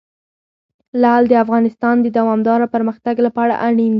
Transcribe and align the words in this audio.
لعل 1.01 1.23
د 1.27 1.33
افغانستان 1.43 1.95
د 2.01 2.07
دوامداره 2.17 2.67
پرمختګ 2.75 3.15
لپاره 3.27 3.53
اړین 3.65 3.77
دي. 3.81 3.87